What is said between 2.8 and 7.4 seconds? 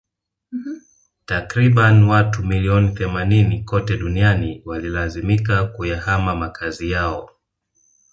themanini kote duniani walilazimika kuyahama makazi yao